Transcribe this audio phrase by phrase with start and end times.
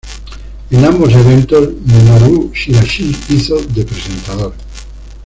[0.71, 4.55] En ambos eventos Minoru Shiraishi hizo de presentador.